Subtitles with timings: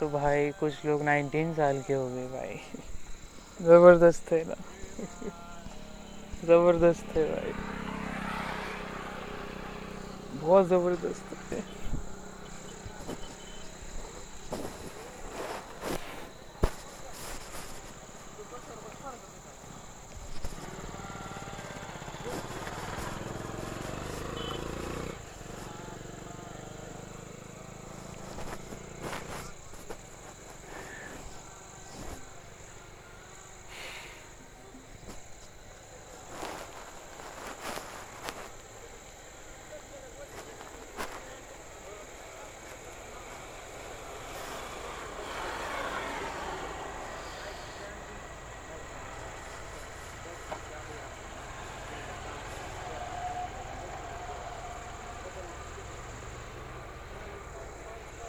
[0.00, 2.60] तो भाई कुछ लोग 19 साल के हो गए भाई।
[3.60, 4.54] ज़बरदस्त थे ना।
[6.44, 7.52] ज़बरदस्त थे भाई।
[10.40, 11.62] बहुत ज़बरदस्त है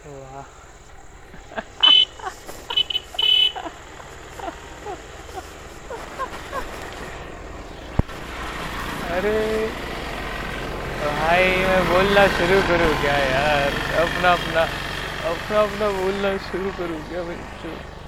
[0.05, 0.43] वाह
[9.15, 9.34] अरे
[11.01, 13.71] भाई मैं बोलना शुरू करूँ क्या यार?
[14.01, 14.62] अपना अपना
[15.29, 17.99] अपना अपना बोलना शुरू करूँ क्या मैं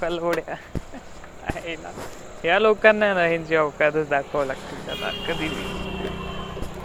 [0.00, 0.54] चोख चोखा लोड्या
[1.42, 1.90] आहे ना.
[2.44, 5.46] या लोकांना ना ह्यांची अवकातच दाखवावं लागते त्याला कधी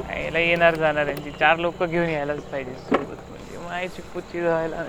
[0.10, 3.30] यायला येणार जाणार यांची चार लोक घेऊन यायलाच पाहिजे सोबत.
[3.30, 4.84] म्हणजे मायची पुची जायला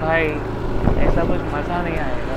[0.00, 0.26] भाई
[1.06, 2.36] ऐसा कुछ मज़ा नहीं आएगा।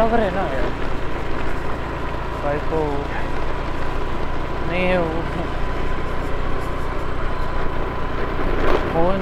[0.00, 0.68] बराबर है ना। यार
[2.42, 2.78] भाई को
[4.68, 5.18] नहीं है वो।
[8.92, 9.18] फ़ोन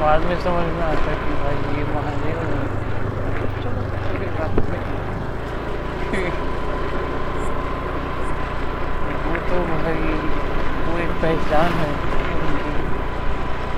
[0.00, 2.38] बाद में समझ में आता है कि भाई ये महादेव।
[9.24, 10.14] वो तो भाई,
[10.86, 11.90] वो एक पहचान है।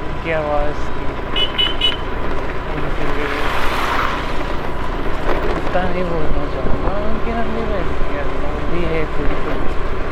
[0.09, 1.07] उनकी उनकी आवाज़ की,
[2.75, 3.44] उनके
[5.75, 9.56] इतना नहीं बोलना चाहूँगा उनकी वो भी है बिल्कुल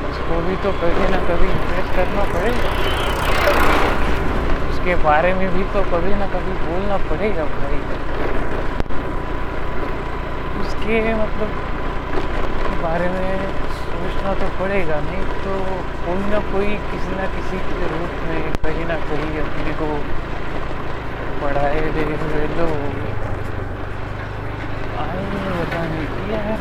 [0.06, 2.70] उसको भी तो कभी ना कभी इन्वेस्ट करना पड़ेगा।
[4.70, 7.78] उसके बारे में भी तो कभी ना कभी बोलना पड़ेगा भाई।
[10.62, 11.54] उसके मतलब
[12.82, 13.30] बारे में
[13.78, 15.60] सोचना तो पड़ेगा, नहीं तो
[16.06, 19.94] कोई ना कोई किसी ना किसी के रूप में कहीं ना कहीं अपने को
[21.44, 23.31] पढ़ाए हुए लोग।
[25.72, 26.56] आएँगे पता नहीं किया है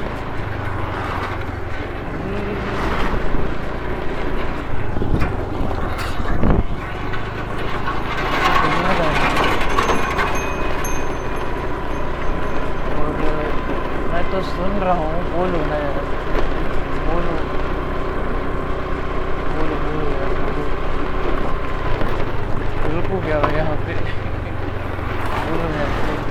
[14.11, 15.97] मैं तो सुन रहा हूँ बोलो ना यार
[17.07, 17.33] बोलो
[19.51, 20.63] बोलो बोलो यार बोलो
[22.95, 23.93] रुको क्या हो यहाँ पे
[25.45, 26.29] बोलो यार बोलो।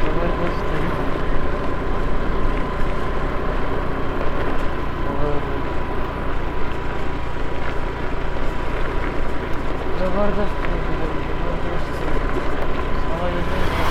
[0.00, 0.78] ज़बरदस्त है।
[10.00, 12.16] और ज़बरदस्त है, ज़बरदस्त है।
[13.02, 13.84] समझ नहीं सकता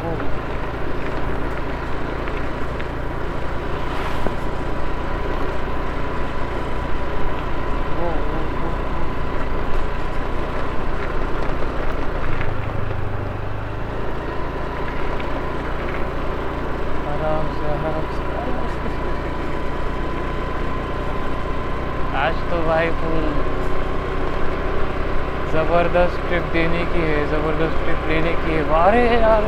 [0.00, 0.12] वो
[7.98, 8.70] वो वो वो
[17.12, 18.28] आराम से आराम से
[22.20, 23.26] आज तो भाई फुल
[25.52, 27.20] ज़बरदस्त ट्रिप देने की है
[27.50, 29.44] ज़बरदस्त ट्रिप लेने की अरे यार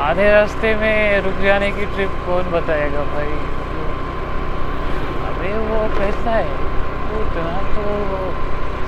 [0.00, 3.32] आधे। रास्ते में रुक जाने की ट्रिप कौन बताएगा भाई?
[5.28, 6.52] अबे वो कैसा है?
[7.08, 7.86] वो इतना तो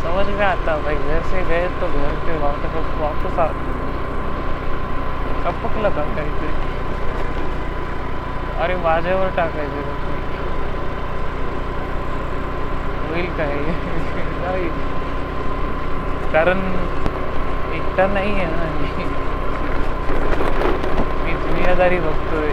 [0.05, 3.49] समझ में आता भाई, घर से गए तो घर पे वापस वापस आ
[5.45, 6.53] कपकला का काहीतरी
[8.63, 10.23] अरे माझ्यावर टाकायचे का तुम्ही
[13.09, 13.55] होईल काय
[14.43, 14.69] नाही।
[16.33, 16.59] कारण
[17.75, 19.05] एकटा नाही आहे ना मी
[21.25, 22.51] मी दुनियादारी बघतोय.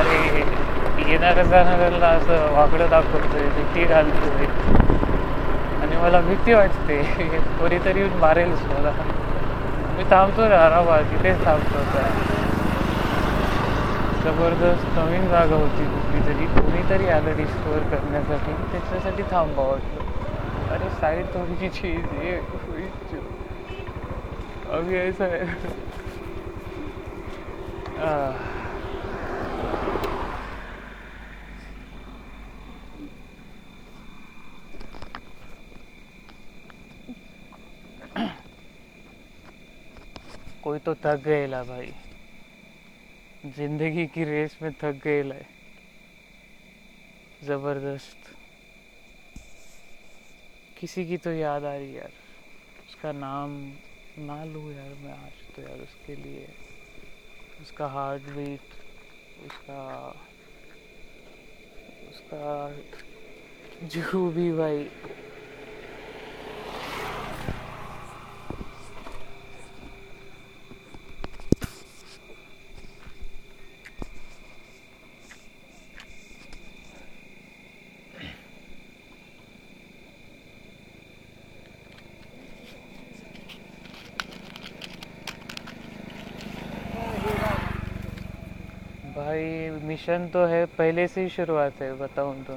[0.00, 0.44] अरे
[1.10, 4.46] येणाऱ्या जाणाऱ्याला असं वाकडं दाखवतोय भीती घालतोय.
[5.82, 7.02] आणि मला भीती वाटते.
[7.58, 8.92] कोणीतरी येऊन मारेलच मला
[9.96, 11.02] मी थांबतो रे आरामात.
[11.12, 12.31] तिथेच थांबतो आता.
[14.24, 20.70] ज़बरदस्त नवीन जागा होती कुठली तरी, कोणीतरी आलं डिस्कवर करण्यासाठी, त्याच्यासाठी थांबा वाटलं.
[20.74, 22.36] अरे सारी थोडीशी चीज़ ये
[24.72, 25.26] अभी ऐसा
[40.64, 41.90] कोई तो थक गएला भाई.
[43.44, 45.46] ज़िंदगी की रेस में थक गएला है
[47.44, 48.28] ज़बरदस्त।
[50.80, 52.12] किसी की तो याद आ रही यार।
[52.88, 53.56] उसका नाम
[54.18, 56.46] ना लूँ यार मैं आज तो यार उसके लिए।
[57.62, 58.66] उसका हार्ट बीट
[59.46, 59.82] उसका
[62.10, 62.46] उसका
[63.88, 64.84] जो भी भाई।
[90.02, 92.54] मिशन तो है पहले से ही शुरुआत है, बताऊँ तो।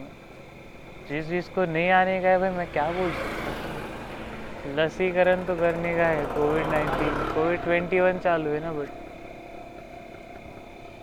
[1.09, 6.07] जिस जिसको नहीं आने का है भाई, मैं क्या बोल सकता लसीकरण तो करने का
[6.07, 8.87] है, COVID nineteen, COVID twenty one चालू है ना बट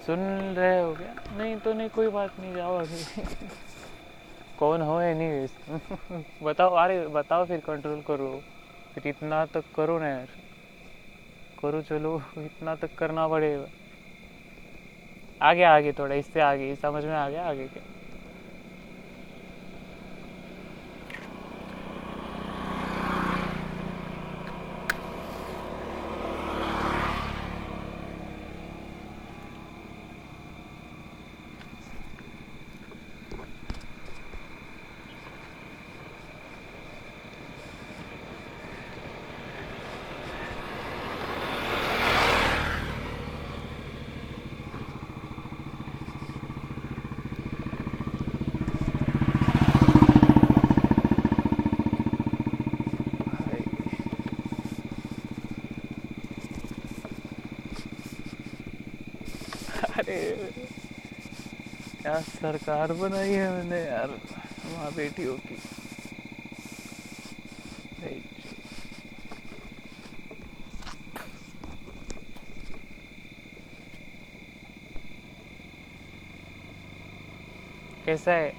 [0.06, 0.18] सुन
[0.56, 1.14] रहे हो क्या?
[1.37, 3.22] नहीं तो नहीं, कोई बात नहीं, जाओ अभी।
[4.58, 5.46] कौन हो है नहीं
[6.42, 8.40] बताओ, अरे बताओ फिर कंट्रोल करो।
[8.94, 10.26] फिर इतना तक करो ना यार।
[11.62, 13.64] करो चलो, इतना तक करना पड़ेगा।
[15.42, 17.82] आगे आगे थोड़ा इससे आगे समझ में आ गया आगे क्या
[59.92, 60.16] अरे
[62.12, 64.11] क्या सरकार बनाई है मैंने यार,
[64.71, 65.54] वहाँ बेटियों की।
[78.07, 78.50] कैसा है?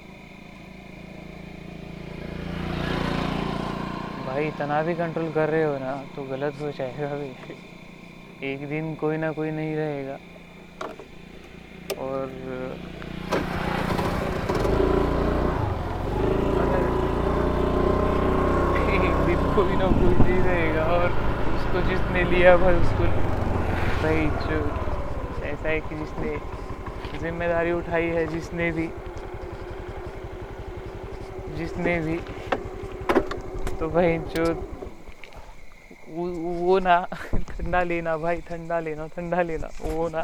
[4.25, 8.93] भाई, इतना भी कंट्रोल कर रहे हो ना तो गलत हो जाएगा भाई एक दिन
[9.01, 10.17] कोई ना कोई नहीं रहेगा।
[12.00, 12.29] और
[16.53, 16.81] अगर
[18.93, 21.10] एक दिन कोई ना कोई नहीं रहेगा और
[21.55, 23.05] उसको जिसने लिया भाई उसको
[24.03, 24.57] भाई जो
[25.45, 26.38] ऐसा है कि जिसने
[27.22, 28.88] ज़िम्मेदारी उठाई है जिसने भी
[31.57, 32.17] जिसने भी।
[33.79, 34.43] तो भाई जो
[36.10, 36.98] वो, वो ना
[37.33, 40.24] ठंडा लेना भाई ठंडा लेना ठंडा लेना वो ना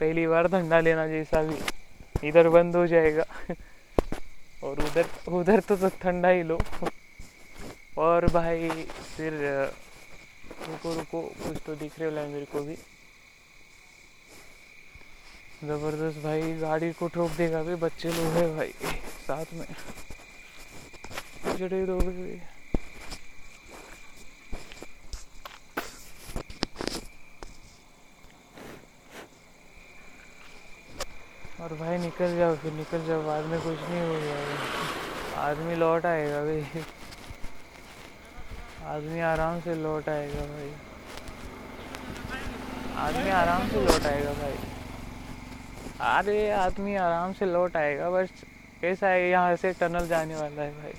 [0.00, 3.24] पहली बार ठंडा लेना जैसा भी। इधर बंद हो जाएगा।
[4.62, 6.58] और उधर उधर तो ठंडा ही लो।
[7.98, 8.68] और भाई,
[9.16, 9.32] फिर,
[10.68, 12.74] रुको रुको, कुछ तो दिख रहे हो मेरे को भी।
[15.64, 18.72] ज़बरदस्त भाई, गाड़ी को ठोक देगा भी बच्चे लोग है भाई,
[19.26, 19.66] साथ में।
[21.56, 22.40] जड़े भाई।
[31.60, 36.06] और भाई, निकल जाओ, फिर निकल जाओ, बाद में कुछ नहीं हो जाएगा आदमी लौट
[36.06, 36.82] आएगा भाई।
[38.86, 40.70] आदमी आराम से लौट आएगा भाई।
[42.96, 44.54] आदमी आराम से लौट आएगा भाई।
[46.08, 48.28] अरे, आदमी आराम से लौट आएगा, बस
[48.80, 50.92] कैसा है, यहाँ से टनल जाने वाला है भाई।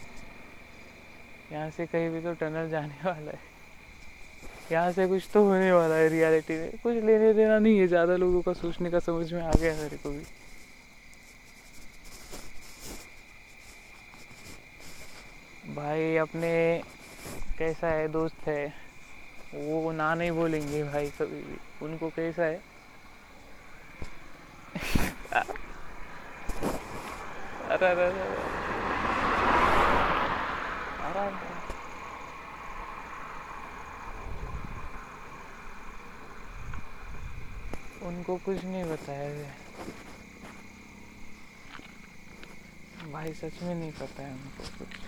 [1.52, 3.40] यहाँ से कहीं भी तो टनल जाने वाला है।
[4.72, 8.16] यहाँ से कुछ तो होने वाला है रियलिटी में। कुछ लेने देना नहीं है, ज़्यादा
[8.16, 10.24] लोगों का सोचने का समझ में आ गया मेरे को भी।
[15.76, 16.52] भाई, अपने
[17.58, 18.66] कैसा है दोस्त है?
[19.54, 22.60] वो ना नहीं बोलेंगे भाई कभी भी। उनको कैसा है?
[27.70, 28.06] अरे अरे
[31.08, 31.26] अरे
[38.08, 39.56] उनको कुछ नहीं बताया है।
[43.12, 45.06] भाई सच में नहीं पता है उनको कुछ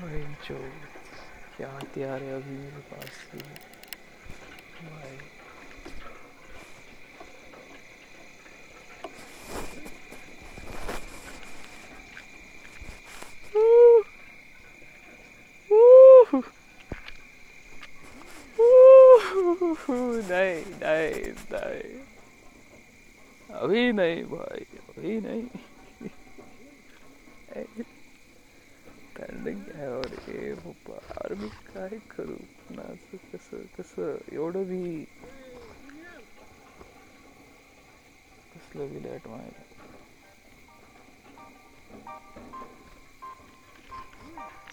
[0.00, 0.58] भाई जो
[1.56, 3.26] क्या हथियार है अभी मेरे पास
[4.82, 5.18] भाई।
[20.30, 22.00] नहीं नहीं नहीं।
[23.54, 25.46] अभी नहीं, भाई। अभी नहीं
[29.16, 29.48] थंड
[30.32, 32.34] पप्पा अरे मी काय करू?
[32.70, 35.04] असं कसं कसं, एवढं बी
[38.54, 39.62] कसलं लेट माहिती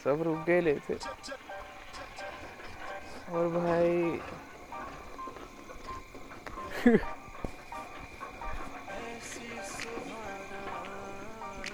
[0.03, 0.93] सब रुक गए थे
[3.29, 4.17] और भाई.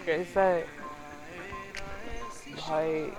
[0.05, 0.61] कैसा है?
[2.51, 3.09] भाई.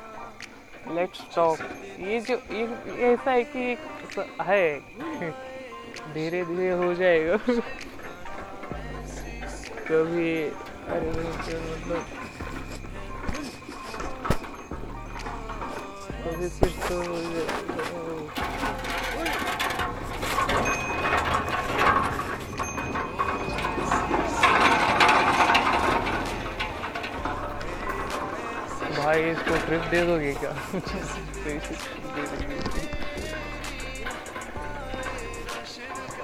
[0.88, 1.58] लेट्स टॉक
[2.00, 2.64] ये जो, ये
[3.12, 3.78] ऐसा है कि एक
[4.40, 4.78] है।
[6.14, 7.36] धीरे धीरे हो जाएगा।
[9.88, 10.30] कभी,
[10.88, 12.04] अरे मतलब
[16.24, 17.82] कभी फिर तो हो जाएगा।
[29.04, 30.52] भाई, इसको ट्रिप दे दोगे क्या?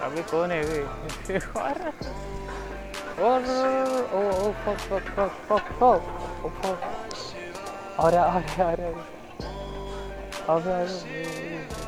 [0.07, 0.79] अभी कौन है वे
[1.61, 1.81] और
[3.29, 3.49] और
[4.15, 6.79] ओ ओ fuck fuck fuck fuck fuck oh fuck
[8.05, 8.93] अरे अरे अरे।
[10.55, 11.80] अबे अरे।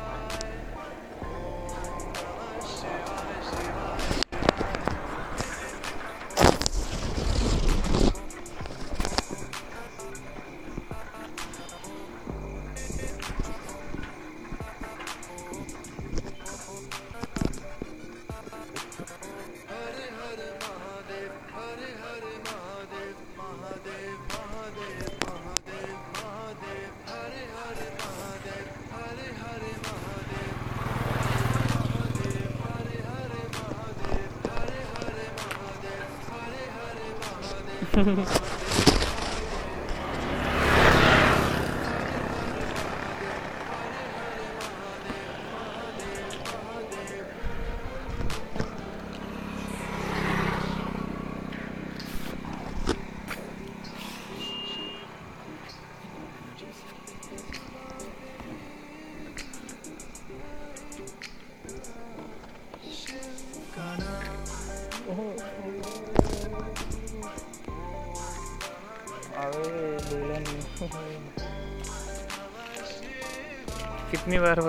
[37.93, 38.62] 哼哼哼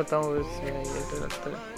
[0.04, 1.73] बताऊँ इसमें ये तो लगता है।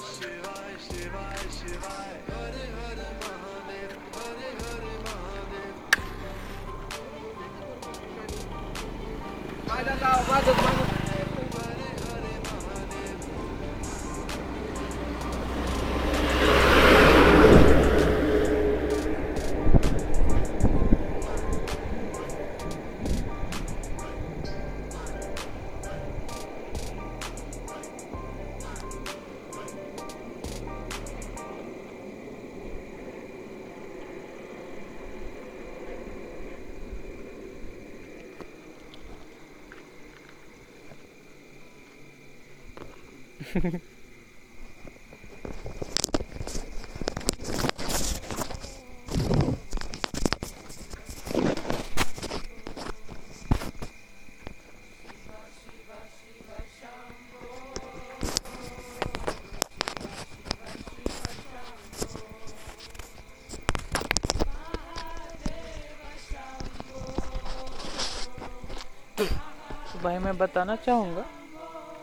[70.16, 71.24] तो में बताना चाहूँगा।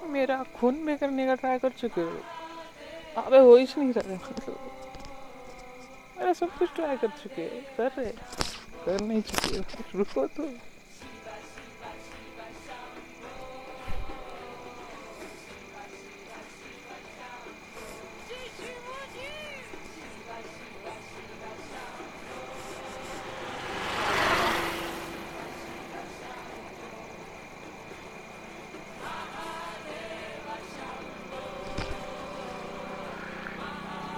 [0.08, 4.17] मेरा खून में करने का ट्राई कर चुके हो। अबे हो ही नहीं रहा
[6.17, 7.47] मेरा सब कुछ ट्राई कर चुके
[7.78, 8.12] कर रहे
[8.86, 9.58] कर नहीं चुके
[9.97, 10.72] रुको तो।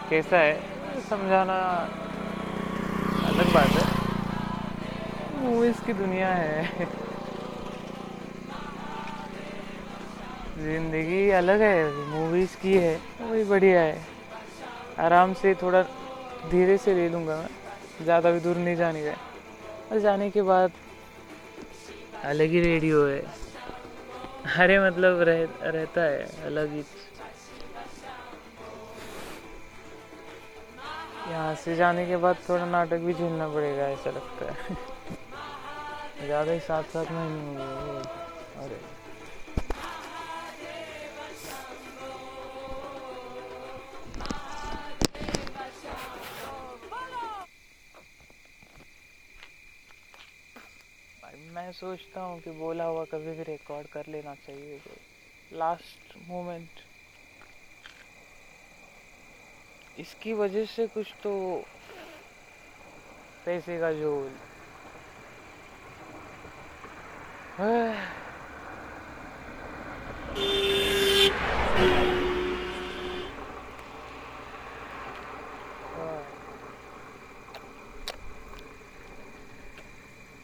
[0.10, 0.54] कैसा है?
[1.10, 1.58] समझाना
[3.26, 3.84] अलग बात है।
[5.42, 6.88] मूवीज़ की दुनिया है।
[10.58, 13.98] ज़िंदगी अलग है मूवीज़ की है वही बढ़िया है।
[15.06, 15.82] आराम से थोड़ा
[16.52, 19.14] धीरे से ले लूँगा मैं ज़्यादा भी दूर नहीं जाने का
[19.92, 20.72] और जाने के बाद
[22.26, 23.20] अलग ही रेडियो है।
[24.58, 26.84] अरे मतलब रह, रहता है अलग ही।
[31.66, 34.76] से जाने के बाद थोड़ा नाटक भी झेलना पड़ेगा, ऐसा लगता है।
[36.26, 38.04] ज़्यादा ही साथ साथ में नहीं
[38.64, 38.80] अरे।
[51.56, 54.80] मैं सोचता हूँ कि बोला हुआ कभी भी रिकॉर्ड कर लेना चाहिए।
[55.54, 56.85] लास्ट मोमेंट
[60.00, 61.32] इसकी वजह से कुछ तो
[63.46, 64.30] पैसे का झोल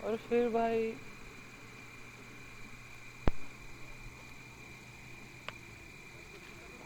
[0.04, 0.92] और फिर भाई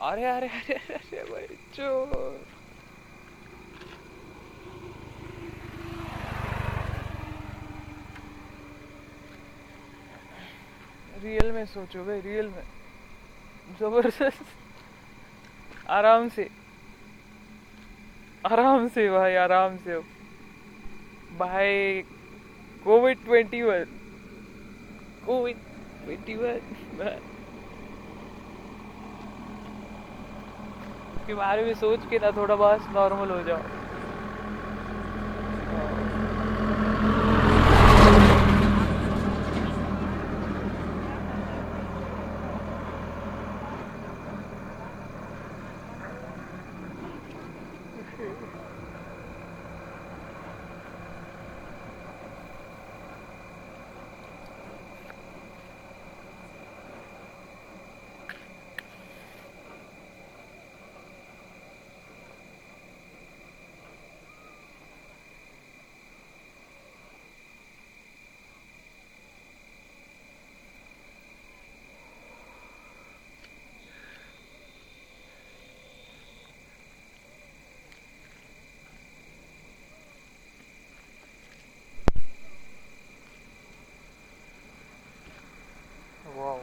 [0.02, 2.55] अरे अरे अरे अरे, भाई, चोर।
[11.26, 12.64] रियल में सोचो भाई रियल में।
[13.80, 14.44] ज़बरदस्त।
[15.90, 16.48] आराम से।
[18.46, 19.98] आराम से भाई, आराम से
[21.40, 22.02] भाई,
[22.86, 23.84] COVID twenty one.
[25.26, 25.56] COVID
[26.04, 26.60] twenty one
[31.28, 33.75] के बारे में सोच के ना थोड़ा बहुत नॉर्मल हो जाओ।
[86.36, 86.60] वाओ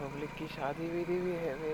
[0.00, 1.72] पब्लिक की शादी विधि भी है वे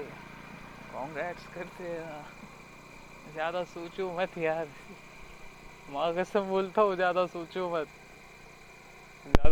[0.92, 4.66] कॉन्ग्रेट्स करते हैं ज़्यादा सोचो मत यार।
[5.90, 8.02] माँ कसम बोलता हूँ, ज़्यादा सोचो मत।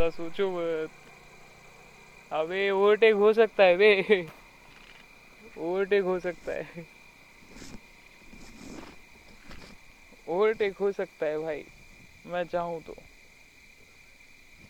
[0.01, 1.11] ज़्यादा सोचो मत।
[2.31, 4.31] अबे ओवरटेक हो सकता है, बे।
[5.57, 6.87] ओवरटेक हो सकता है।
[10.27, 11.65] ओवरटेक हो सकता है, भाई।
[12.25, 13.10] मैं चाहूँ तो।